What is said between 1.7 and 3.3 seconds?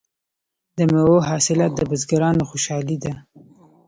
د بزګرانو خوشحالي ده.